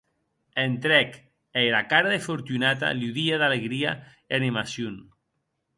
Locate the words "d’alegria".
3.41-3.91